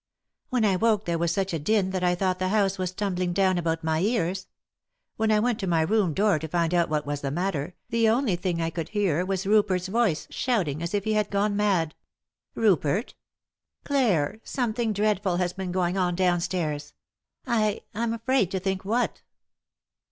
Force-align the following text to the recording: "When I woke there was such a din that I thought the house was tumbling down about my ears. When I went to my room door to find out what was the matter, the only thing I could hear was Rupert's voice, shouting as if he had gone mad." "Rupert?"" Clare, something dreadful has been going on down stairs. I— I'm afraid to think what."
"When 0.49 0.65
I 0.65 0.77
woke 0.77 1.05
there 1.05 1.19
was 1.19 1.31
such 1.31 1.53
a 1.53 1.59
din 1.59 1.91
that 1.91 2.03
I 2.03 2.15
thought 2.15 2.39
the 2.39 2.47
house 2.47 2.79
was 2.79 2.91
tumbling 2.91 3.33
down 3.33 3.59
about 3.59 3.83
my 3.83 3.99
ears. 3.99 4.47
When 5.15 5.31
I 5.31 5.39
went 5.39 5.59
to 5.59 5.67
my 5.67 5.81
room 5.83 6.15
door 6.15 6.39
to 6.39 6.47
find 6.47 6.73
out 6.73 6.89
what 6.89 7.05
was 7.05 7.21
the 7.21 7.29
matter, 7.29 7.75
the 7.91 8.09
only 8.09 8.35
thing 8.35 8.59
I 8.63 8.71
could 8.71 8.89
hear 8.89 9.23
was 9.23 9.45
Rupert's 9.45 9.89
voice, 9.89 10.25
shouting 10.31 10.81
as 10.81 10.95
if 10.95 11.03
he 11.03 11.13
had 11.13 11.29
gone 11.29 11.55
mad." 11.55 11.93
"Rupert?"" 12.55 13.13
Clare, 13.85 14.39
something 14.43 14.91
dreadful 14.91 15.35
has 15.37 15.53
been 15.53 15.71
going 15.71 15.99
on 15.99 16.15
down 16.15 16.41
stairs. 16.41 16.95
I— 17.45 17.81
I'm 17.93 18.11
afraid 18.11 18.49
to 18.49 18.59
think 18.59 18.83
what." 18.83 19.21